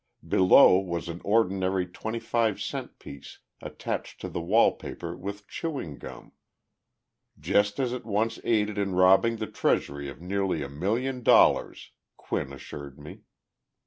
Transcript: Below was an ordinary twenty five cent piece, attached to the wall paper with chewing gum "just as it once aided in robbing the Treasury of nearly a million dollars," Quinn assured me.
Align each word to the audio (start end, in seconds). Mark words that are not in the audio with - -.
Below 0.27 0.79
was 0.79 1.09
an 1.09 1.21
ordinary 1.23 1.85
twenty 1.85 2.17
five 2.17 2.59
cent 2.59 2.97
piece, 2.97 3.37
attached 3.61 4.19
to 4.21 4.29
the 4.29 4.41
wall 4.41 4.71
paper 4.71 5.15
with 5.15 5.47
chewing 5.47 5.99
gum 5.99 6.31
"just 7.39 7.79
as 7.79 7.93
it 7.93 8.03
once 8.03 8.39
aided 8.43 8.79
in 8.79 8.95
robbing 8.95 9.35
the 9.35 9.45
Treasury 9.45 10.09
of 10.09 10.19
nearly 10.19 10.63
a 10.63 10.69
million 10.69 11.21
dollars," 11.21 11.91
Quinn 12.17 12.51
assured 12.51 12.97
me. 12.97 13.21